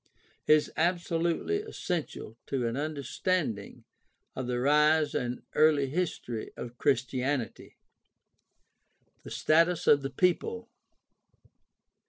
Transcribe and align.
is 0.47 0.71
absolutely 0.77 1.61
essential 1.61 2.35
to 2.47 2.65
an 2.67 2.75
understanding 2.75 3.83
of 4.35 4.47
the 4.47 4.59
rise 4.59 5.13
and 5.13 5.43
early 5.53 5.91
history 5.91 6.49
of 6.57 6.79
Christianity. 6.79 7.77
The 9.21 9.29
status 9.29 9.85
of 9.85 10.01
the 10.01 10.09
people. 10.09 10.69